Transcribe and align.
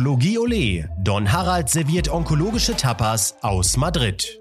Onkologie 0.00 0.38
Ole. 0.38 0.88
Don 0.96 1.30
Harald 1.30 1.68
serviert 1.68 2.08
onkologische 2.08 2.74
Tapas 2.74 3.36
aus 3.42 3.76
Madrid. 3.76 4.40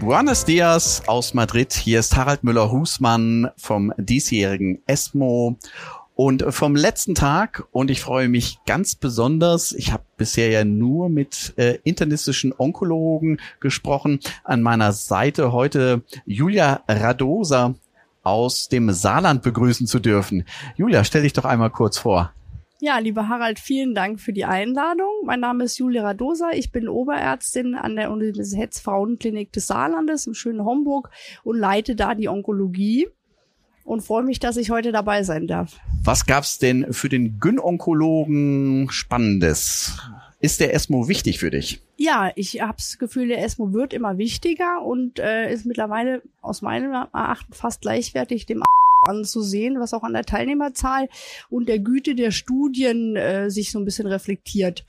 Buenos 0.00 0.44
Dias 0.44 1.02
aus 1.06 1.32
Madrid. 1.32 1.72
Hier 1.72 2.00
ist 2.00 2.14
Harald 2.14 2.44
Müller-Husmann 2.44 3.50
vom 3.56 3.94
diesjährigen 3.96 4.82
ESMO 4.86 5.56
und 6.18 6.44
vom 6.48 6.74
letzten 6.74 7.14
Tag. 7.14 7.68
Und 7.70 7.92
ich 7.92 8.00
freue 8.00 8.28
mich 8.28 8.58
ganz 8.66 8.96
besonders. 8.96 9.70
Ich 9.70 9.92
habe 9.92 10.02
bisher 10.16 10.50
ja 10.50 10.64
nur 10.64 11.08
mit 11.08 11.54
äh, 11.56 11.78
internistischen 11.84 12.52
Onkologen 12.58 13.40
gesprochen. 13.60 14.18
An 14.42 14.60
meiner 14.60 14.90
Seite 14.90 15.52
heute 15.52 16.02
Julia 16.26 16.82
Radosa 16.88 17.76
aus 18.24 18.68
dem 18.68 18.90
Saarland 18.90 19.42
begrüßen 19.42 19.86
zu 19.86 20.00
dürfen. 20.00 20.44
Julia, 20.74 21.04
stell 21.04 21.22
dich 21.22 21.34
doch 21.34 21.44
einmal 21.44 21.70
kurz 21.70 21.98
vor. 21.98 22.32
Ja, 22.80 22.98
lieber 22.98 23.28
Harald, 23.28 23.60
vielen 23.60 23.94
Dank 23.94 24.20
für 24.20 24.32
die 24.32 24.44
Einladung. 24.44 25.24
Mein 25.24 25.38
Name 25.38 25.64
ist 25.64 25.78
Julia 25.78 26.02
Radosa. 26.02 26.50
Ich 26.52 26.72
bin 26.72 26.88
Oberärztin 26.88 27.76
an 27.76 27.94
der 27.94 28.10
Universitätsfrauenklinik 28.10 29.52
des 29.52 29.68
Saarlandes 29.68 30.26
im 30.26 30.34
schönen 30.34 30.64
Homburg 30.64 31.10
und 31.44 31.56
leite 31.56 31.94
da 31.94 32.16
die 32.16 32.28
Onkologie 32.28 33.06
und 33.88 34.02
freue 34.02 34.22
mich, 34.22 34.38
dass 34.38 34.58
ich 34.58 34.70
heute 34.70 34.92
dabei 34.92 35.22
sein 35.22 35.46
darf. 35.46 35.80
Was 36.04 36.26
gab's 36.26 36.58
denn 36.58 36.92
für 36.92 37.08
den 37.08 37.40
Gynonkologen 37.40 38.88
Spannendes? 38.90 39.96
Ist 40.40 40.60
der 40.60 40.74
ESMO 40.74 41.08
wichtig 41.08 41.38
für 41.38 41.50
dich? 41.50 41.80
Ja, 41.96 42.30
ich 42.36 42.60
habe 42.60 42.76
das 42.76 42.98
Gefühl, 42.98 43.28
der 43.28 43.42
ESMO 43.42 43.72
wird 43.72 43.94
immer 43.94 44.18
wichtiger 44.18 44.82
und 44.82 45.18
äh, 45.18 45.50
ist 45.50 45.64
mittlerweile 45.64 46.22
aus 46.42 46.60
meinem 46.60 46.92
Erachten 46.92 47.54
fast 47.54 47.80
gleichwertig 47.80 48.44
dem 48.44 48.62
anzusehen, 49.08 49.80
was 49.80 49.94
auch 49.94 50.02
an 50.02 50.12
der 50.12 50.24
Teilnehmerzahl 50.24 51.08
und 51.48 51.68
der 51.68 51.78
Güte 51.78 52.14
der 52.14 52.30
Studien 52.30 53.16
äh, 53.16 53.50
sich 53.50 53.72
so 53.72 53.78
ein 53.78 53.86
bisschen 53.86 54.06
reflektiert. 54.06 54.84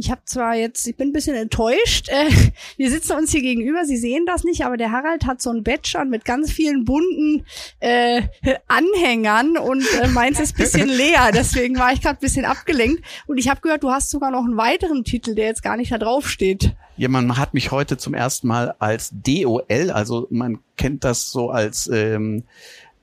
Ich 0.00 0.12
habe 0.12 0.20
zwar 0.26 0.54
jetzt, 0.54 0.86
ich 0.86 0.96
bin 0.96 1.08
ein 1.08 1.12
bisschen 1.12 1.34
enttäuscht. 1.34 2.08
Äh, 2.08 2.30
wir 2.76 2.88
sitzen 2.88 3.16
uns 3.16 3.32
hier 3.32 3.42
gegenüber, 3.42 3.84
Sie 3.84 3.96
sehen 3.96 4.26
das 4.26 4.44
nicht, 4.44 4.64
aber 4.64 4.76
der 4.76 4.92
Harald 4.92 5.26
hat 5.26 5.42
so 5.42 5.50
ein 5.50 5.64
Badge 5.64 5.98
an 5.98 6.08
mit 6.08 6.24
ganz 6.24 6.52
vielen 6.52 6.84
bunten 6.84 7.44
äh, 7.80 8.22
Anhängern 8.68 9.58
und 9.58 9.84
äh, 10.00 10.06
meins 10.06 10.38
ist 10.38 10.56
bisschen 10.56 10.88
leer. 10.96 11.30
Deswegen 11.34 11.76
war 11.80 11.92
ich 11.92 12.00
gerade 12.00 12.18
ein 12.18 12.20
bisschen 12.20 12.44
abgelenkt. 12.44 13.02
Und 13.26 13.38
ich 13.38 13.48
habe 13.48 13.60
gehört, 13.60 13.82
du 13.82 13.90
hast 13.90 14.10
sogar 14.10 14.30
noch 14.30 14.44
einen 14.44 14.56
weiteren 14.56 15.02
Titel, 15.02 15.34
der 15.34 15.46
jetzt 15.46 15.64
gar 15.64 15.76
nicht 15.76 15.90
da 15.90 15.98
drauf 15.98 16.28
steht. 16.30 16.76
Ja, 16.96 17.08
man 17.08 17.36
hat 17.36 17.52
mich 17.52 17.72
heute 17.72 17.96
zum 17.96 18.14
ersten 18.14 18.46
Mal 18.46 18.74
als 18.78 19.10
DOL, 19.12 19.90
also 19.90 20.28
man 20.30 20.58
kennt 20.76 21.02
das 21.04 21.30
so 21.30 21.50
als 21.50 21.88
ähm, 21.92 22.44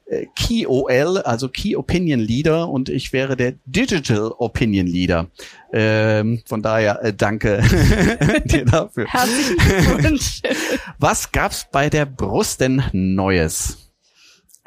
äh, 0.06 0.26
Key 0.36 0.66
OL, 0.68 1.20
also 1.20 1.50
Key 1.50 1.76
Opinion 1.76 2.20
Leader 2.20 2.70
und 2.70 2.90
ich 2.90 3.14
wäre 3.14 3.36
der 3.36 3.54
Digital 3.66 4.32
Opinion 4.38 4.88
Leader. 4.88 5.28
Ähm, 5.74 6.42
von 6.46 6.62
daher 6.62 7.04
äh, 7.04 7.14
danke 7.14 7.62
dir 8.46 8.66
dafür. 8.66 9.06
Herzlichen 9.08 9.58
Glückwunsch. 9.58 10.42
Was 11.00 11.32
gab's 11.32 11.68
bei 11.72 11.90
der 11.90 12.06
Brust 12.06 12.62
denn 12.62 12.84
Neues? 12.94 13.85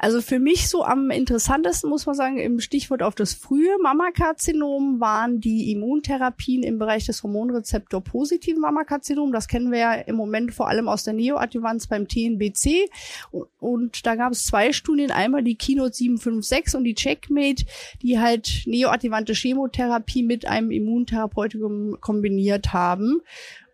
Also 0.01 0.21
für 0.21 0.39
mich 0.39 0.69
so 0.69 0.85
am 0.85 1.11
interessantesten 1.11 1.89
muss 1.89 2.05
man 2.05 2.15
sagen, 2.15 2.39
im 2.39 2.61
Stichwort 2.61 3.03
auf 3.03 3.15
das 3.15 3.33
frühe 3.33 3.77
Mammakarzinom 3.81 5.01
waren 5.01 5.41
die 5.41 5.73
Immuntherapien 5.73 6.63
im 6.63 6.79
Bereich 6.79 7.05
des 7.05 7.21
Hormonrezeptor-positiven 7.21 8.61
Mammakarzinom. 8.61 9.33
Das 9.33 9.49
kennen 9.49 9.73
wir 9.73 9.79
ja 9.79 9.93
im 9.95 10.15
Moment 10.15 10.53
vor 10.53 10.69
allem 10.69 10.87
aus 10.87 11.03
der 11.03 11.13
Neoadjuvanz 11.13 11.87
beim 11.87 12.07
TNBC. 12.07 12.89
Und, 13.59 14.05
da 14.05 14.15
gab 14.15 14.31
es 14.31 14.45
zwei 14.45 14.71
Studien, 14.71 15.11
einmal 15.11 15.43
die 15.43 15.55
Keynote 15.55 15.93
756 15.93 16.75
und 16.75 16.85
die 16.85 16.95
Checkmate, 16.95 17.65
die 18.01 18.19
halt 18.19 18.61
neoadjuvante 18.67 19.33
Chemotherapie 19.33 20.23
mit 20.23 20.45
einem 20.45 20.71
Immuntherapeutikum 20.71 21.97
kombiniert 21.99 22.71
haben. 22.71 23.19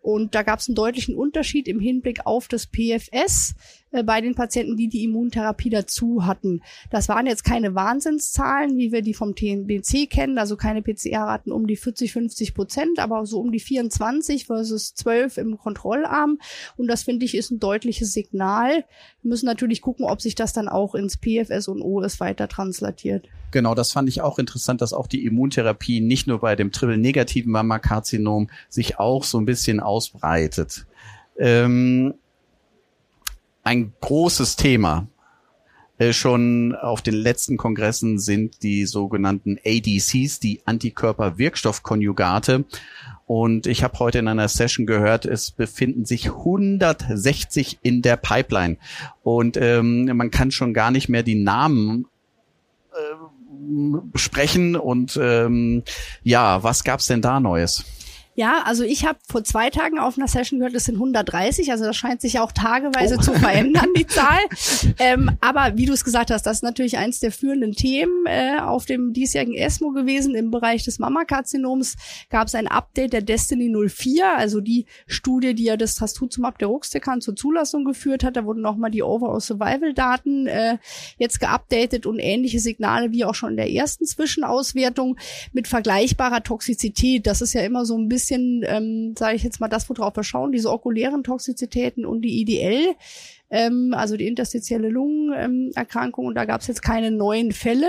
Und 0.05 0.35
da 0.35 0.43
gab 0.43 0.59
es 0.59 0.67
einen 0.67 0.75
deutlichen 0.75 1.15
Unterschied 1.15 1.67
im 1.67 1.79
Hinblick 1.79 2.27
auf 2.27 2.47
das 2.47 2.67
PFS 2.67 3.55
äh, 3.95 4.03
bei 4.03 4.21
den 4.21 4.35
Patienten, 4.35 4.75
die 4.75 4.87
die 4.87 5.03
Immuntherapie 5.03 5.69
dazu 5.69 6.25
hatten. 6.25 6.61
Das 6.91 7.07
waren 7.07 7.25
jetzt 7.25 7.43
keine 7.43 7.75
Wahnsinnszahlen, 7.75 8.77
wie 8.77 8.91
wir 8.91 9.01
die 9.01 9.13
vom 9.13 9.35
TNBC 9.35 10.09
kennen, 10.09 10.37
also 10.37 10.57
keine 10.57 10.81
PCR-Raten 10.81 11.51
um 11.51 11.65
die 11.65 11.77
40, 11.77 12.11
50 12.11 12.53
Prozent, 12.53 12.99
aber 12.99 13.25
so 13.25 13.39
um 13.39 13.51
die 13.51 13.59
24 13.59 14.45
versus 14.47 14.93
12 14.95 15.37
im 15.37 15.57
Kontrollarm. 15.57 16.39
Und 16.77 16.87
das 16.87 17.03
finde 17.03 17.25
ich 17.25 17.35
ist 17.35 17.51
ein 17.51 17.59
deutliches 17.59 18.13
Signal. 18.13 18.83
Wir 19.21 19.29
müssen 19.29 19.45
natürlich 19.45 19.81
gucken, 19.81 20.05
ob 20.05 20.21
sich 20.21 20.35
das 20.35 20.53
dann 20.53 20.67
auch 20.67 20.95
ins 20.95 21.17
PFS 21.17 21.67
und 21.67 21.81
OS 21.81 22.19
weiter 22.19 22.47
translatiert. 22.47 23.27
Genau, 23.51 23.73
das 23.73 23.91
fand 23.93 24.09
ich 24.09 24.21
auch 24.21 24.37
interessant, 24.37 24.81
dass 24.81 24.91
auch 24.91 25.07
die 25.07 25.23
Immuntherapie 25.23 26.01
nicht 26.01 26.27
nur 26.27 26.39
bei 26.39 26.57
dem 26.57 26.73
triple-negativen 26.73 27.51
Mammakarzinom 27.51 28.49
sich 28.67 28.99
auch 28.99 29.23
so 29.23 29.39
ein 29.39 29.45
bisschen 29.45 29.79
ausbreitet. 29.79 30.85
Ähm, 31.37 32.15
ein 33.65 33.93
großes 33.99 34.55
Thema 34.55 35.07
äh, 35.97 36.13
schon 36.13 36.75
auf 36.75 37.01
den 37.01 37.15
letzten 37.15 37.57
Kongressen 37.57 38.19
sind 38.19 38.63
die 38.63 38.85
sogenannten 38.85 39.57
ADCs, 39.65 40.39
die 40.39 40.61
Antikörperwirkstoffkonjugate. 40.65 42.65
Und 43.27 43.65
ich 43.65 43.83
habe 43.83 43.99
heute 43.99 44.19
in 44.19 44.27
einer 44.27 44.47
Session 44.47 44.85
gehört, 44.85 45.25
es 45.25 45.51
befinden 45.51 46.05
sich 46.05 46.27
160 46.27 47.79
in 47.81 48.01
der 48.01 48.17
Pipeline. 48.17 48.77
Und 49.23 49.57
ähm, 49.57 50.05
man 50.15 50.31
kann 50.31 50.51
schon 50.51 50.73
gar 50.73 50.91
nicht 50.91 51.09
mehr 51.09 51.23
die 51.23 51.35
Namen 51.35 52.05
äh, 52.93 53.15
besprechen 54.11 54.75
und 54.75 55.17
ähm, 55.19 55.83
ja, 56.23 56.61
was 56.61 56.83
gab's 56.83 57.07
denn 57.07 57.21
da 57.21 57.39
Neues? 57.39 57.83
Ja, 58.37 58.63
also 58.65 58.83
ich 58.83 59.05
habe 59.05 59.17
vor 59.25 59.45
zwei 59.45 59.69
Tagen 59.69 59.97
auf 59.97 60.17
einer 60.17 60.27
Session 60.27 60.59
gehört, 60.59 60.75
es 60.75 60.83
sind 60.83 60.95
130, 60.95 61.71
also 61.71 61.85
das 61.85 61.95
scheint 61.95 62.19
sich 62.19 62.37
auch 62.39 62.51
tageweise 62.51 63.15
oh. 63.17 63.21
zu 63.21 63.33
verändern, 63.33 63.87
die 63.97 64.05
Zahl. 64.05 64.41
ähm, 64.99 65.31
aber 65.39 65.77
wie 65.77 65.85
du 65.85 65.93
es 65.93 66.03
gesagt 66.03 66.31
hast, 66.31 66.45
das 66.45 66.57
ist 66.57 66.63
natürlich 66.63 66.97
eins 66.97 67.21
der 67.21 67.31
führenden 67.31 67.71
Themen 67.71 68.25
äh, 68.25 68.59
auf 68.59 68.85
dem 68.85 69.13
diesjährigen 69.13 69.53
ESMO 69.53 69.91
gewesen. 69.91 70.35
Im 70.35 70.51
Bereich 70.51 70.83
des 70.83 70.99
Mammakarzinoms 70.99 71.95
gab 72.29 72.47
es 72.49 72.55
ein 72.55 72.67
Update 72.67 73.13
der 73.13 73.21
Destiny 73.21 73.73
04, 73.87 74.35
also 74.35 74.59
die 74.59 74.85
Studie, 75.07 75.55
die 75.55 75.63
ja 75.63 75.77
das 75.77 75.95
Trastuzumab 75.95 76.59
der 76.59 76.67
Ruxtecan 76.67 77.21
zur 77.21 77.37
Zulassung 77.37 77.85
geführt 77.85 78.25
hat. 78.25 78.35
Da 78.35 78.43
wurden 78.43 78.61
nochmal 78.61 78.91
die 78.91 79.01
Overall 79.01 79.39
Survival 79.39 79.93
Daten 79.93 80.47
äh, 80.47 80.77
jetzt 81.17 81.39
geupdatet 81.39 82.05
und 82.05 82.19
ähnliche 82.19 82.59
Signale 82.59 83.13
wie 83.13 83.23
auch 83.23 83.35
schon 83.35 83.51
in 83.51 83.57
der 83.57 83.71
ersten 83.71 84.05
Zwischenauswertung 84.05 85.15
mit 85.53 85.69
vergleichbarer 85.69 86.43
Toxizität. 86.43 87.25
Das 87.27 87.41
ist 87.41 87.53
ja 87.53 87.61
immer 87.61 87.85
so 87.85 87.97
ein 87.97 88.09
bisschen 88.09 88.24
bisschen, 88.25 88.63
ähm, 88.65 89.13
sage 89.17 89.35
ich 89.35 89.43
jetzt 89.43 89.59
mal, 89.59 89.67
das, 89.67 89.87
worauf 89.89 90.15
wir 90.15 90.23
schauen, 90.23 90.51
diese 90.51 90.71
okulären 90.71 91.23
Toxizitäten 91.23 92.05
und 92.05 92.21
die 92.21 92.41
IDL 92.41 92.95
ähm, 93.49 93.93
also 93.95 94.17
die 94.17 94.27
interstitielle 94.27 94.89
Lungenerkrankung. 94.89 96.25
und 96.25 96.35
da 96.35 96.45
gab 96.45 96.61
es 96.61 96.67
jetzt 96.67 96.81
keine 96.81 97.11
neuen 97.11 97.51
Fälle. 97.51 97.87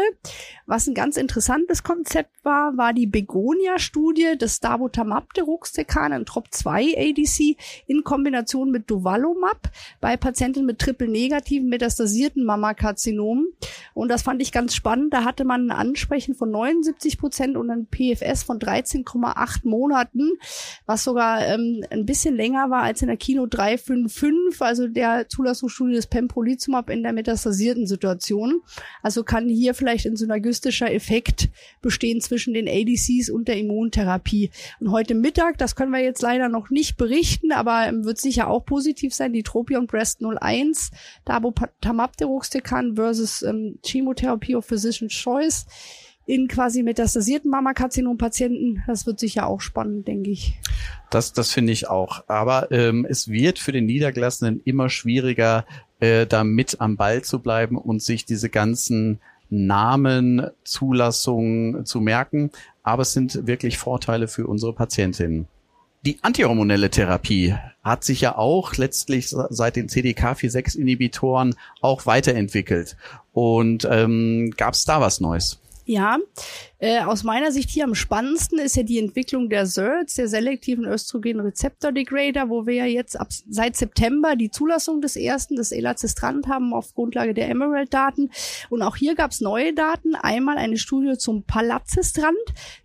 Was 0.67 0.87
ein 0.87 0.95
ganz 0.95 1.17
interessantes 1.17 1.83
Konzept 1.83 2.45
war, 2.45 2.77
war 2.77 2.93
die 2.93 3.07
Begonia-Studie 3.07 4.37
des 4.37 4.61
Dabotamab 4.61 5.33
deruxtecan, 5.35 6.13
ein 6.13 6.25
TROP2-ADC, 6.25 7.57
in 7.87 8.05
Kombination 8.05 8.71
mit 8.71 8.91
Duvalumab 8.91 9.71
bei 10.01 10.17
Patienten 10.17 10.67
mit 10.67 10.79
triple-negativen 10.81 11.69
metastasierten 11.69 12.45
Mammakarzinom. 12.45 13.47
Und 13.95 14.09
das 14.09 14.23
fand 14.23 14.43
ich 14.43 14.53
ganz 14.53 14.75
spannend. 14.75 15.15
Da 15.15 15.25
hatte 15.25 15.45
man 15.45 15.71
ein 15.71 15.77
Ansprechen 15.77 16.35
von 16.35 16.51
79 16.51 17.19
Prozent 17.19 17.57
und 17.57 17.71
ein 17.71 17.87
PFS 17.87 18.43
von 18.43 18.59
13,8 18.59 19.61
Monaten, 19.63 20.33
was 20.85 21.05
sogar 21.05 21.47
ähm, 21.47 21.85
ein 21.91 22.07
bisschen 22.07 22.37
länger 22.37 22.71
war 22.71 22.83
als 22.83 23.03
in 23.03 23.09
der 23.09 23.17
Kino 23.17 23.47
355, 23.47 24.61
also 24.61 24.89
der 24.89 25.29
Zulassung 25.29 25.46
Zulassungsstudie 25.47 25.95
des 25.95 26.09
Pembrolizumab 26.09 26.91
in 26.91 27.05
der 27.05 27.13
metastasierten 27.13 27.87
Situation. 27.87 28.63
Also 29.03 29.23
kann 29.23 29.49
hier 29.49 29.75
vielleicht 29.75 30.07
ein 30.07 30.17
synergistischer 30.17 30.93
Effekt 30.93 31.49
bestehen 31.83 32.21
zwischen 32.21 32.53
den 32.53 32.69
ADCs 32.69 33.31
und 33.31 33.47
der 33.47 33.59
Immuntherapie. 33.59 34.51
Und 34.81 34.91
heute 34.91 35.15
Mittag, 35.15 35.59
das 35.59 35.77
können 35.77 35.93
wir 35.93 36.03
jetzt 36.03 36.23
leider 36.23 36.49
noch 36.49 36.71
nicht 36.71 36.97
berichten, 36.97 37.53
aber 37.53 37.93
wird 37.93 38.19
sicher 38.19 38.49
auch 38.49 38.65
positiv 38.65 39.15
sein, 39.15 39.33
die 39.33 39.45
Tropion 39.45 39.87
Breast 39.87 40.21
01, 40.23 40.91
Dabotamab 41.25 42.17
deruxtecan 42.17 42.97
versus 42.97 43.43
ähm, 43.43 43.79
Chemotherapie 43.85 44.57
of 44.57 44.67
Physician's 44.67 45.13
Choice 45.13 45.67
in 46.27 46.49
quasi 46.49 46.83
metastasierten 46.83 47.51
Mammakarzinom-Patienten. 47.51 48.83
Das 48.87 49.07
wird 49.07 49.21
sicher 49.21 49.47
auch 49.47 49.61
spannend, 49.61 50.09
denke 50.09 50.31
ich. 50.31 50.59
Das, 51.11 51.33
das 51.33 51.53
finde 51.53 51.73
ich 51.73 51.89
auch. 51.89 52.25
Aber 52.27 52.71
ähm, 52.73 53.07
es 53.09 53.29
wird 53.29 53.61
für 53.61 53.73
den 53.73 53.87
Niedergelassenen 53.87 54.61
immer 54.65 54.91
schwieriger, 54.91 55.65
äh, 56.01 56.27
da 56.27 56.43
mit 56.43 56.81
am 56.81 56.97
Ball 56.97 57.23
zu 57.23 57.39
bleiben 57.39 57.79
und 57.79 58.03
sich 58.03 58.25
diese 58.25 58.51
ganzen 58.51 59.21
Namen, 59.49 60.49
Zulassungen 60.65 61.87
zu 61.87 62.01
merken. 62.01 62.51
Aber 62.83 63.03
es 63.03 63.13
sind 63.13 63.47
wirklich 63.47 63.79
Vorteile 63.79 64.27
für 64.27 64.49
unsere 64.49 64.73
Patientinnen. 64.73 65.47
Die 66.05 66.19
antihormonelle 66.23 66.91
Therapie 66.91 67.55
hat 67.83 68.05
sich 68.05 68.21
ja 68.21 68.37
auch 68.37 68.75
letztlich 68.75 69.29
seit 69.29 69.77
den 69.77 69.89
CDK4-6-Inhibitoren 69.89 71.55
auch 71.81 72.07
weiterentwickelt. 72.07 72.97
Und 73.33 73.87
ähm, 73.91 74.53
gab 74.57 74.75
es 74.75 74.85
da 74.85 75.01
was 75.01 75.21
Neues? 75.21 75.61
Ja, 75.89 76.19
äh, 76.79 77.01
aus 77.01 77.25
meiner 77.25 77.53
Sicht 77.53 77.71
hier 77.71 77.85
am 77.85 77.95
spannendsten 77.95 78.59
ist 78.59 78.77
ja 78.77 78.83
die 78.83 78.99
Entwicklung 78.99 79.49
der 79.49 79.65
SERDs, 79.65 80.15
der 80.17 80.29
selektiven 80.29 80.85
Östrogen-Rezeptor-Degrader, 80.85 82.51
wo 82.51 82.67
wir 82.67 82.75
ja 82.75 82.85
jetzt 82.85 83.19
ab 83.19 83.29
seit 83.49 83.77
September 83.77 84.37
die 84.37 84.51
Zulassung 84.51 85.01
des 85.01 85.17
ersten, 85.17 85.57
des 85.57 85.73
Elacestrant 85.73 86.49
haben 86.49 86.75
auf 86.75 86.93
Grundlage 86.95 87.33
der 87.33 87.49
Emerald-Daten. 87.49 88.31
Und 88.69 88.83
auch 88.83 88.97
hier 88.97 89.15
gab 89.15 89.31
es 89.31 89.41
neue 89.41 89.73
Daten. 89.73 90.15
Einmal 90.17 90.59
eine 90.59 90.77
Studie 90.77 91.17
zum 91.17 91.45
Palazestrant. 91.45 92.37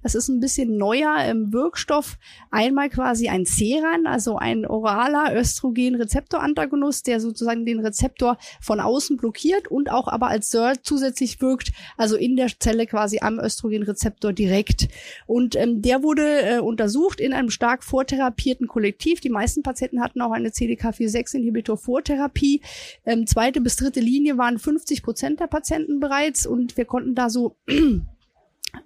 Das 0.02 0.16
ist 0.16 0.30
ein 0.30 0.40
bisschen 0.40 0.78
neuer 0.78 1.18
ähm, 1.20 1.52
Wirkstoff. 1.52 2.18
Einmal 2.50 2.90
quasi 2.90 3.28
ein 3.28 3.46
Ceran, 3.46 4.08
also 4.08 4.38
ein 4.38 4.66
oraler 4.66 5.36
Östrogen-Rezeptor-Antagonist, 5.36 7.08
der 7.08 7.20
sozusagen 7.20 7.66
den 7.66 7.82
Rezeptor 7.82 8.38
von 8.62 8.80
außen 8.80 9.18
blockiert 9.18 9.68
und 9.68 9.92
auch 9.92 10.08
aber 10.08 10.28
als 10.28 10.50
SERD 10.50 10.80
zusätzlich 10.84 11.42
wirkt, 11.42 11.74
also 11.98 12.16
in 12.16 12.38
der 12.38 12.48
Zelle 12.58 12.88
quasi 12.88 13.20
am 13.20 13.38
Östrogenrezeptor 13.82 14.34
direkt. 14.34 14.88
Und 15.26 15.56
ähm, 15.56 15.82
der 15.82 16.04
wurde 16.04 16.42
äh, 16.42 16.60
untersucht 16.60 17.20
in 17.20 17.34
einem 17.34 17.50
stark 17.50 17.84
vortherapierten 17.84 18.68
Kollektiv. 18.68 19.22
Die 19.22 19.30
meisten 19.30 19.64
Patienten 19.64 20.02
hatten 20.02 20.22
auch 20.22 20.32
eine 20.32 20.50
CDK4-6-Inhibitor-Vortherapie. 20.50 22.62
Ähm, 23.06 23.26
zweite 23.28 23.62
bis 23.62 23.76
dritte 23.76 24.00
Linie 24.00 24.38
waren 24.38 24.60
50 24.60 25.04
Prozent 25.04 25.40
der 25.40 25.48
Patienten 25.48 26.00
bereits 26.00 26.46
und 26.46 26.78
wir 26.78 26.86
konnten 26.86 27.16
da 27.16 27.30
so 27.30 27.58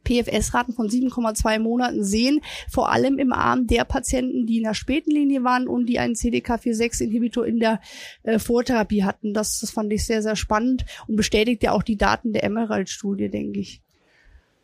PFS-Raten 0.03 0.73
von 0.73 0.89
7,2 0.89 1.59
Monaten 1.59 2.03
sehen, 2.03 2.41
vor 2.67 2.91
allem 2.91 3.19
im 3.19 3.31
Arm 3.31 3.67
der 3.67 3.85
Patienten, 3.85 4.47
die 4.47 4.57
in 4.57 4.63
der 4.63 4.73
späten 4.73 5.11
Linie 5.11 5.43
waren 5.43 5.67
und 5.67 5.85
die 5.85 5.99
einen 5.99 6.15
CDK4-6-Inhibitor 6.15 7.45
in 7.45 7.59
der 7.59 7.79
äh, 8.23 8.39
Vortherapie 8.39 9.03
hatten. 9.03 9.35
Das, 9.35 9.59
das 9.59 9.69
fand 9.69 9.93
ich 9.93 10.03
sehr, 10.05 10.23
sehr 10.23 10.35
spannend 10.35 10.85
und 11.07 11.17
bestätigt 11.17 11.61
ja 11.61 11.71
auch 11.71 11.83
die 11.83 11.97
Daten 11.97 12.33
der 12.33 12.43
Emerald-Studie, 12.43 13.29
denke 13.29 13.59
ich. 13.59 13.83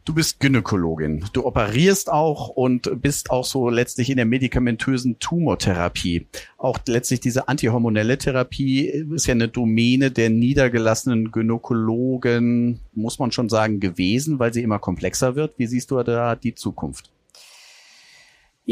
Du 0.04 0.16
bist 0.16 0.40
Gynäkologin. 0.40 1.26
Du 1.32 1.46
operierst 1.46 2.12
auch 2.12 2.48
und 2.48 3.02
bist 3.04 3.30
auch 3.30 3.46
so 3.46 3.70
letztlich 3.70 4.10
in 4.10 4.16
der 4.16 4.26
medikamentösen 4.26 5.20
Tumortherapie. 5.20 6.26
Auch 6.58 6.80
letztlich 6.88 7.20
diese 7.20 7.48
antihormonelle 7.48 8.18
Therapie 8.18 8.88
ist 8.88 9.28
ja 9.28 9.36
eine 9.36 9.48
Domäne 9.48 10.10
der 10.10 10.32
niedergelassenen 10.32 11.32
Gynäkologen, 11.32 12.80
muss 12.94 13.20
man 13.20 13.32
schon 13.32 13.48
sagen, 13.48 13.80
gewesen, 13.80 14.40
weil 14.40 14.52
sie 14.52 14.64
immer 14.64 14.80
komplexer 14.80 15.36
wird. 15.36 15.54
Wie 15.58 15.68
siehst 15.68 15.92
du 15.92 16.02
da 16.02 16.36
die 16.36 16.56
Zukunft? 16.56 17.12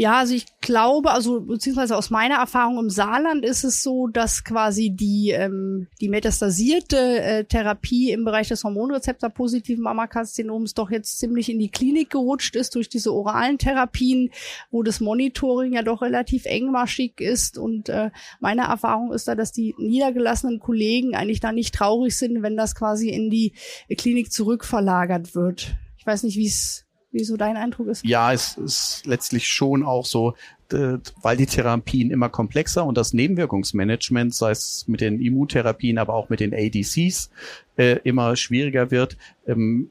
Ja, 0.00 0.20
also 0.20 0.32
ich 0.32 0.46
glaube, 0.62 1.10
also 1.10 1.42
beziehungsweise 1.42 1.94
aus 1.94 2.08
meiner 2.08 2.36
Erfahrung 2.36 2.78
im 2.78 2.88
Saarland 2.88 3.44
ist 3.44 3.64
es 3.64 3.82
so, 3.82 4.06
dass 4.06 4.44
quasi 4.44 4.88
die 4.88 5.32
ähm, 5.32 5.88
die 6.00 6.08
metastasierte 6.08 7.20
äh, 7.20 7.44
Therapie 7.44 8.10
im 8.10 8.24
Bereich 8.24 8.48
des 8.48 8.64
Hormonrezeptor 8.64 9.28
positiven 9.28 9.84
Mammakarzinoms 9.84 10.72
doch 10.72 10.90
jetzt 10.90 11.18
ziemlich 11.18 11.50
in 11.50 11.58
die 11.58 11.68
Klinik 11.68 12.08
gerutscht 12.08 12.56
ist 12.56 12.76
durch 12.76 12.88
diese 12.88 13.12
oralen 13.12 13.58
Therapien, 13.58 14.30
wo 14.70 14.82
das 14.82 15.00
Monitoring 15.00 15.74
ja 15.74 15.82
doch 15.82 16.00
relativ 16.00 16.46
engmaschig 16.46 17.20
ist 17.20 17.58
und 17.58 17.90
äh, 17.90 18.10
meine 18.40 18.62
Erfahrung 18.62 19.12
ist 19.12 19.28
da, 19.28 19.34
dass 19.34 19.52
die 19.52 19.74
niedergelassenen 19.76 20.60
Kollegen 20.60 21.14
eigentlich 21.14 21.40
da 21.40 21.52
nicht 21.52 21.74
traurig 21.74 22.16
sind, 22.16 22.42
wenn 22.42 22.56
das 22.56 22.74
quasi 22.74 23.10
in 23.10 23.28
die 23.28 23.52
Klinik 23.98 24.32
zurückverlagert 24.32 25.34
wird. 25.34 25.74
Ich 25.98 26.06
weiß 26.06 26.22
nicht, 26.22 26.38
wie 26.38 26.46
es 26.46 26.86
wie 27.12 27.24
so 27.24 27.36
dein 27.36 27.56
Eindruck 27.56 27.88
ist. 27.88 28.04
Ja, 28.04 28.32
es 28.32 28.56
ist 28.56 29.02
letztlich 29.06 29.48
schon 29.48 29.84
auch 29.84 30.06
so, 30.06 30.34
weil 30.68 31.36
die 31.36 31.46
Therapien 31.46 32.10
immer 32.10 32.28
komplexer 32.28 32.84
und 32.84 32.96
das 32.96 33.12
Nebenwirkungsmanagement, 33.12 34.34
sei 34.34 34.52
es 34.52 34.84
mit 34.86 35.00
den 35.00 35.20
Immuntherapien, 35.20 35.98
aber 35.98 36.14
auch 36.14 36.28
mit 36.28 36.40
den 36.40 36.54
ADCs, 36.54 37.30
äh, 37.76 37.98
immer 38.04 38.36
schwieriger 38.36 38.90
wird, 38.90 39.16
ähm, 39.46 39.90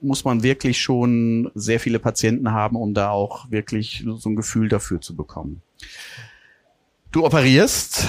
muss 0.00 0.24
man 0.24 0.42
wirklich 0.42 0.80
schon 0.80 1.50
sehr 1.54 1.80
viele 1.80 1.98
Patienten 1.98 2.52
haben, 2.52 2.76
um 2.76 2.94
da 2.94 3.10
auch 3.10 3.50
wirklich 3.50 4.04
so 4.06 4.28
ein 4.28 4.36
Gefühl 4.36 4.68
dafür 4.68 5.00
zu 5.00 5.16
bekommen. 5.16 5.62
Du 7.10 7.24
operierst, 7.24 8.06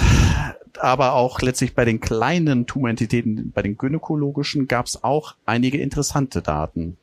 aber 0.78 1.14
auch 1.14 1.40
letztlich 1.40 1.74
bei 1.74 1.84
den 1.84 2.00
kleinen 2.00 2.66
Tumorentitäten, 2.66 3.50
bei 3.52 3.62
den 3.62 3.76
gynäkologischen, 3.76 4.68
gab 4.68 4.86
es 4.86 5.02
auch 5.02 5.34
einige 5.46 5.78
interessante 5.78 6.42
Daten. 6.42 6.96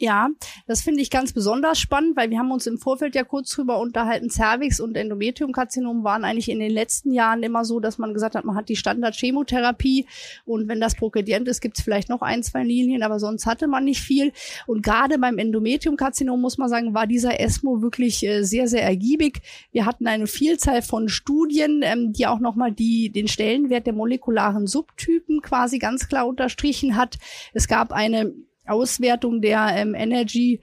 Ja, 0.00 0.28
das 0.68 0.82
finde 0.82 1.02
ich 1.02 1.10
ganz 1.10 1.32
besonders 1.32 1.80
spannend, 1.80 2.16
weil 2.16 2.30
wir 2.30 2.38
haben 2.38 2.52
uns 2.52 2.68
im 2.68 2.78
Vorfeld 2.78 3.16
ja 3.16 3.24
kurz 3.24 3.50
drüber 3.50 3.80
unterhalten. 3.80 4.30
Cervix 4.30 4.78
und 4.78 4.96
Endometriumkarzinom 4.96 6.04
waren 6.04 6.24
eigentlich 6.24 6.48
in 6.48 6.60
den 6.60 6.70
letzten 6.70 7.12
Jahren 7.12 7.42
immer 7.42 7.64
so, 7.64 7.80
dass 7.80 7.98
man 7.98 8.14
gesagt 8.14 8.36
hat, 8.36 8.44
man 8.44 8.54
hat 8.54 8.68
die 8.68 8.76
Standard-Chemotherapie 8.76 10.06
und 10.44 10.68
wenn 10.68 10.80
das 10.80 10.94
progredient 10.94 11.48
ist, 11.48 11.60
gibt 11.60 11.78
es 11.78 11.84
vielleicht 11.84 12.10
noch 12.10 12.22
ein, 12.22 12.44
zwei 12.44 12.62
Linien, 12.62 13.02
aber 13.02 13.18
sonst 13.18 13.44
hatte 13.44 13.66
man 13.66 13.84
nicht 13.84 14.00
viel. 14.00 14.32
Und 14.68 14.84
gerade 14.84 15.18
beim 15.18 15.36
Endometriumkarzinom 15.36 16.40
muss 16.40 16.58
man 16.58 16.68
sagen, 16.68 16.94
war 16.94 17.08
dieser 17.08 17.40
ESMO 17.40 17.82
wirklich 17.82 18.24
äh, 18.24 18.44
sehr, 18.44 18.68
sehr 18.68 18.84
ergiebig. 18.84 19.40
Wir 19.72 19.84
hatten 19.84 20.06
eine 20.06 20.28
Vielzahl 20.28 20.82
von 20.82 21.08
Studien, 21.08 21.80
ähm, 21.82 22.12
die 22.12 22.28
auch 22.28 22.38
nochmal 22.38 22.70
die, 22.70 23.10
den 23.10 23.26
Stellenwert 23.26 23.86
der 23.86 23.94
molekularen 23.94 24.68
Subtypen 24.68 25.42
quasi 25.42 25.80
ganz 25.80 26.06
klar 26.06 26.28
unterstrichen 26.28 26.94
hat. 26.94 27.18
Es 27.52 27.66
gab 27.66 27.90
eine 27.90 28.32
Auswertung 28.68 29.40
der 29.40 29.68
ähm, 29.74 29.94
Energy 29.94 30.60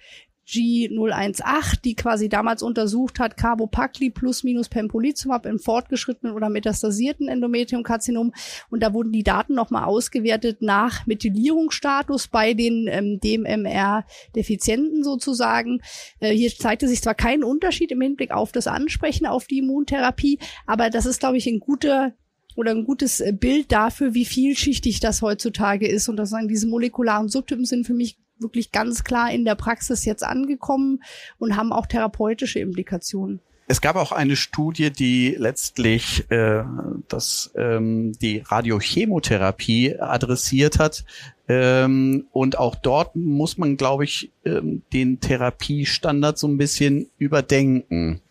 G018, 0.47 1.81
die 1.83 1.95
quasi 1.95 2.29
damals 2.29 2.61
untersucht 2.61 3.19
hat, 3.19 3.37
Carbopacli 3.37 4.11
plus 4.11 4.43
minus 4.43 4.69
Pembrolizumab 4.69 5.45
im 5.45 5.59
fortgeschrittenen 5.59 6.35
oder 6.35 6.49
metastasierten 6.49 7.27
Endometriumkarzinom. 7.27 8.33
Und 8.69 8.83
da 8.83 8.93
wurden 8.93 9.11
die 9.11 9.23
Daten 9.23 9.55
nochmal 9.55 9.85
ausgewertet 9.85 10.61
nach 10.61 11.07
Methylierungsstatus 11.07 12.27
bei 12.27 12.53
den 12.53 12.87
ähm, 12.87 13.19
DMR-Defizienten 13.19 15.03
sozusagen. 15.03 15.81
Äh, 16.19 16.31
hier 16.31 16.51
zeigte 16.51 16.87
sich 16.87 17.01
zwar 17.01 17.15
kein 17.15 17.43
Unterschied 17.43 17.91
im 17.91 18.01
Hinblick 18.01 18.31
auf 18.31 18.51
das 18.51 18.67
Ansprechen 18.67 19.25
auf 19.25 19.47
die 19.47 19.59
Immuntherapie, 19.59 20.39
aber 20.67 20.89
das 20.89 21.05
ist, 21.05 21.19
glaube 21.19 21.37
ich, 21.37 21.47
ein 21.47 21.59
guter 21.59 22.13
oder 22.55 22.71
ein 22.71 22.85
gutes 22.85 23.19
äh, 23.19 23.33
Bild 23.33 23.71
dafür, 23.71 24.13
wie 24.13 24.25
vielschichtig 24.25 24.99
das 24.99 25.21
heutzutage 25.21 25.87
ist. 25.87 26.09
Und 26.09 26.17
das 26.17 26.29
sagen, 26.29 26.47
diese 26.47 26.67
molekularen 26.67 27.29
Subtypen 27.29 27.65
sind 27.65 27.85
für 27.85 27.93
mich 27.93 28.17
wirklich 28.39 28.71
ganz 28.71 29.03
klar 29.03 29.31
in 29.31 29.45
der 29.45 29.55
Praxis 29.55 30.05
jetzt 30.05 30.23
angekommen 30.23 31.03
und 31.37 31.55
haben 31.55 31.71
auch 31.71 31.85
therapeutische 31.85 32.59
Implikationen. 32.59 33.39
Es 33.67 33.81
gab 33.81 33.95
auch 33.95 34.11
eine 34.11 34.35
Studie, 34.35 34.91
die 34.91 35.35
letztlich 35.37 36.29
äh, 36.29 36.63
das, 37.07 37.51
ähm, 37.55 38.13
die 38.19 38.43
Radiochemotherapie 38.45 39.99
adressiert 39.99 40.77
hat. 40.77 41.03
Ähm, 41.47 42.27
und 42.31 42.59
auch 42.59 42.75
dort 42.75 43.15
muss 43.15 43.57
man, 43.57 43.75
glaube 43.75 44.03
ich, 44.03 44.31
ähm, 44.45 44.83
den 44.93 45.19
Therapiestandard 45.19 46.37
so 46.37 46.47
ein 46.47 46.57
bisschen 46.57 47.09
überdenken. 47.17 48.21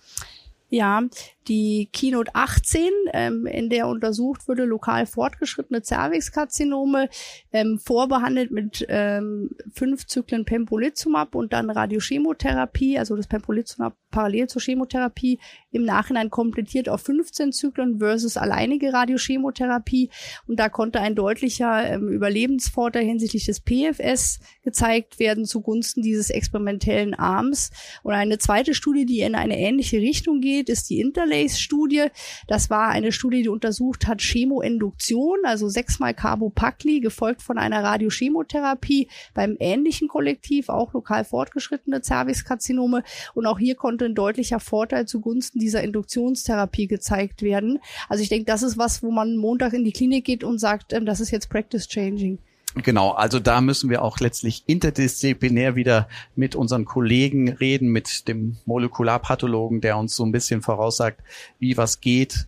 Ja, 0.70 1.02
die 1.48 1.88
Keynote 1.92 2.34
18, 2.34 2.90
ähm, 3.12 3.46
in 3.46 3.68
der 3.68 3.88
untersucht 3.88 4.48
wurde, 4.48 4.64
lokal 4.64 5.06
fortgeschrittene 5.06 5.82
Cervixkarzinome, 5.82 7.08
ähm, 7.52 7.78
vorbehandelt 7.78 8.50
mit 8.50 8.84
ähm, 8.88 9.50
fünf 9.72 10.06
Zyklen 10.06 10.44
Pembrolizumab 10.44 11.34
und 11.34 11.52
dann 11.52 11.70
Radiochemotherapie, 11.70 12.98
also 12.98 13.16
das 13.16 13.26
Pembrolizumab 13.26 13.94
parallel 14.10 14.46
zur 14.46 14.62
Chemotherapie, 14.62 15.38
im 15.72 15.84
Nachhinein 15.84 16.30
komplettiert 16.30 16.88
auf 16.88 17.02
15 17.02 17.52
Zyklen 17.52 17.98
versus 17.98 18.36
alleinige 18.36 18.92
Radiochemotherapie. 18.92 20.08
Und 20.46 20.60
da 20.60 20.68
konnte 20.68 21.00
ein 21.00 21.16
deutlicher 21.16 21.90
ähm, 21.90 22.08
Überlebensvorteil 22.08 23.04
hinsichtlich 23.04 23.44
des 23.46 23.60
PFS 23.60 24.38
gezeigt 24.62 25.18
werden 25.18 25.44
zugunsten 25.44 26.02
dieses 26.02 26.30
experimentellen 26.30 27.14
Arms. 27.14 27.70
Und 28.04 28.14
eine 28.14 28.38
zweite 28.38 28.72
Studie, 28.72 29.04
die 29.04 29.20
in 29.20 29.34
eine 29.34 29.58
ähnliche 29.58 29.98
Richtung 29.98 30.40
geht, 30.40 30.68
ist 30.68 30.88
die 30.90 31.00
Interlake 31.00 31.33
Interlace-Studie. 31.34 32.06
Das 32.46 32.70
war 32.70 32.88
eine 32.88 33.12
Studie, 33.12 33.42
die 33.42 33.48
untersucht 33.48 34.06
hat 34.06 34.20
Chemoinduktion, 34.20 35.38
also 35.44 35.68
sechsmal 35.68 36.14
Carbopacli, 36.14 37.00
gefolgt 37.00 37.42
von 37.42 37.58
einer 37.58 37.82
Radiochemotherapie 37.82 39.08
beim 39.34 39.56
ähnlichen 39.58 40.08
Kollektiv, 40.08 40.68
auch 40.68 40.92
lokal 40.94 41.24
fortgeschrittene 41.24 42.02
Cervixkarzinome. 42.02 43.02
Und 43.34 43.46
auch 43.46 43.58
hier 43.58 43.74
konnte 43.74 44.06
ein 44.06 44.14
deutlicher 44.14 44.60
Vorteil 44.60 45.06
zugunsten 45.06 45.58
dieser 45.58 45.82
Induktionstherapie 45.82 46.86
gezeigt 46.86 47.42
werden. 47.42 47.78
Also 48.08 48.22
ich 48.22 48.28
denke, 48.28 48.46
das 48.46 48.62
ist 48.62 48.78
was, 48.78 49.02
wo 49.02 49.10
man 49.10 49.36
Montag 49.36 49.72
in 49.72 49.84
die 49.84 49.92
Klinik 49.92 50.24
geht 50.24 50.44
und 50.44 50.58
sagt, 50.58 50.92
ähm, 50.92 51.06
das 51.06 51.20
ist 51.20 51.30
jetzt 51.30 51.48
Practice 51.50 51.88
Changing. 51.88 52.38
Genau, 52.82 53.12
also 53.12 53.38
da 53.38 53.60
müssen 53.60 53.88
wir 53.88 54.02
auch 54.02 54.18
letztlich 54.18 54.64
interdisziplinär 54.66 55.76
wieder 55.76 56.08
mit 56.34 56.56
unseren 56.56 56.84
Kollegen 56.84 57.48
reden, 57.48 57.88
mit 57.88 58.26
dem 58.26 58.56
Molekularpathologen, 58.66 59.80
der 59.80 59.96
uns 59.96 60.16
so 60.16 60.24
ein 60.24 60.32
bisschen 60.32 60.60
voraussagt, 60.60 61.20
wie 61.60 61.76
was 61.76 62.00
geht. 62.00 62.46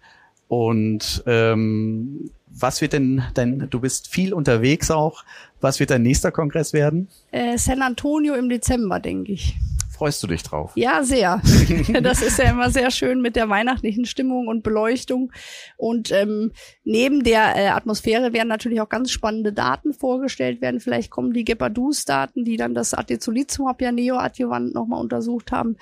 Und 0.49 1.23
ähm, 1.27 2.31
was 2.49 2.81
wird 2.81 2.93
denn, 2.93 3.23
denn 3.37 3.69
du 3.71 3.81
bist 3.81 4.09
viel 4.09 4.33
unterwegs 4.33 4.91
auch, 4.91 5.25
was 5.61 5.81
wird 5.81 5.91
dein 5.91 6.03
nächster 6.03 6.33
Kongress 6.33 6.73
werden? 6.73 7.09
Äh, 7.31 7.59
San 7.59 7.83
Antonio 7.83 8.35
im 8.35 8.49
Dezember, 8.49 9.01
denke 9.01 9.33
ich. 9.33 9.57
Freust 9.97 10.23
du 10.23 10.27
dich 10.27 10.43
drauf? 10.43 10.73
Ja, 10.75 11.03
sehr. 11.03 11.41
das 12.03 12.21
ist 12.21 12.39
ja 12.39 12.51
immer 12.51 12.71
sehr 12.71 12.91
schön 12.91 13.23
mit 13.23 13.35
der 13.35 13.49
weihnachtlichen 13.49 14.05
Stimmung 14.05 14.47
und 14.47 14.63
Beleuchtung. 14.63 15.33
Und 15.79 16.13
ähm, 16.13 16.53
neben 16.85 17.25
der 17.25 17.57
äh, 17.57 17.69
Atmosphäre 17.69 18.35
werden 18.35 18.49
natürlich 18.49 18.83
auch 18.83 18.91
ganz 18.91 19.11
spannende 19.11 19.55
Daten 19.55 19.95
vorgestellt 19.95 20.61
werden. 20.61 20.81
Vielleicht 20.81 21.11
kommen 21.11 21.33
die 21.33 21.45
Gepardus-Daten, 21.45 22.45
die 22.45 22.59
dann 22.59 22.75
das 22.75 22.93
Atezolizumab 22.93 23.81
ja 23.81 23.91
neoadjuvant 23.91 24.75
nochmal 24.75 25.01
untersucht 25.01 25.51
haben. 25.51 25.77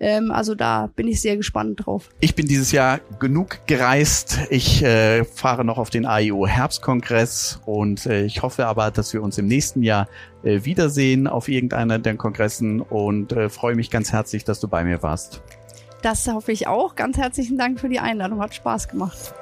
Ähm, 0.00 0.30
also 0.30 0.54
da 0.54 0.86
bin 0.86 1.06
ich 1.06 1.20
sehr 1.20 1.36
gespannt 1.36 1.84
drauf. 1.84 2.08
Ich 2.20 2.34
bin 2.34 2.48
dieses 2.48 2.72
Jahr 2.72 3.00
genug 3.18 3.66
gereist. 3.66 4.38
Ich 4.48 4.82
äh, 4.82 5.24
fahre 5.24 5.66
noch 5.66 5.76
auf 5.76 5.90
den 5.90 6.06
AIO 6.06 6.46
Herbstkongress 6.46 7.60
und 7.66 8.06
äh, 8.06 8.24
ich 8.24 8.40
hoffe 8.42 8.66
aber, 8.66 8.90
dass 8.90 9.12
wir 9.12 9.22
uns 9.22 9.36
im 9.36 9.46
nächsten 9.46 9.82
Jahr 9.82 10.08
äh, 10.42 10.64
wiedersehen 10.64 11.26
auf 11.26 11.48
irgendeiner 11.48 11.98
der 11.98 12.16
Kongressen 12.16 12.80
und 12.80 13.32
äh, 13.32 13.48
freue 13.48 13.74
mich 13.74 13.90
ganz 13.90 14.12
herzlich, 14.12 14.44
dass 14.44 14.60
du 14.60 14.68
bei 14.68 14.84
mir 14.84 15.02
warst. 15.02 15.42
Das 16.02 16.28
hoffe 16.28 16.52
ich 16.52 16.68
auch. 16.68 16.94
Ganz 16.94 17.18
herzlichen 17.18 17.58
Dank 17.58 17.80
für 17.80 17.88
die 17.88 17.98
Einladung. 17.98 18.40
Hat 18.40 18.54
Spaß 18.54 18.88
gemacht. 18.88 19.34